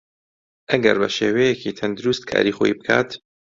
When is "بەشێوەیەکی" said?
1.03-1.75